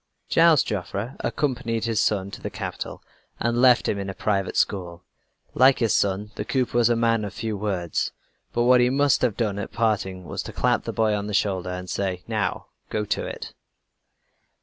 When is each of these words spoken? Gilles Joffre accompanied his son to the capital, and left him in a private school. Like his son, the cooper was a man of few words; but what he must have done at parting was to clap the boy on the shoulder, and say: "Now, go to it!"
Gilles 0.31 0.63
Joffre 0.63 1.15
accompanied 1.19 1.85
his 1.85 2.01
son 2.01 2.31
to 2.31 2.41
the 2.41 2.49
capital, 2.49 3.03
and 3.39 3.61
left 3.61 3.87
him 3.87 3.99
in 3.99 4.09
a 4.09 4.15
private 4.15 4.57
school. 4.57 5.03
Like 5.53 5.77
his 5.77 5.93
son, 5.93 6.31
the 6.33 6.43
cooper 6.43 6.75
was 6.79 6.89
a 6.89 6.95
man 6.95 7.23
of 7.23 7.35
few 7.35 7.55
words; 7.55 8.11
but 8.51 8.63
what 8.63 8.81
he 8.81 8.89
must 8.89 9.21
have 9.21 9.37
done 9.37 9.59
at 9.59 9.71
parting 9.71 10.23
was 10.25 10.41
to 10.41 10.53
clap 10.53 10.85
the 10.85 10.91
boy 10.91 11.13
on 11.13 11.27
the 11.27 11.35
shoulder, 11.35 11.69
and 11.69 11.87
say: 11.87 12.23
"Now, 12.27 12.65
go 12.89 13.05
to 13.05 13.27
it!" 13.27 13.53